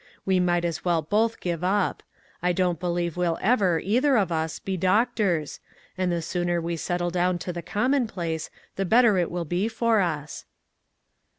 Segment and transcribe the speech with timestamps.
[0.25, 2.01] .We might as well both give up.
[2.41, 5.59] I don't believe we'll ever, either of us, be doctors;
[5.95, 9.99] and the sooner we settle down to the commonplace, the better it will be for
[10.01, 10.45] us."